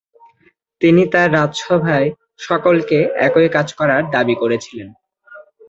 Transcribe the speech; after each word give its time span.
তিনি 0.81 1.03
তার 1.13 1.27
রাজসভায় 1.33 2.07
সকলকে 2.39 2.97
একই 3.27 3.47
কাজ 3.47 3.67
করার 3.73 4.01
দাবী 4.11 4.35
করেছিলেন। 4.35 4.89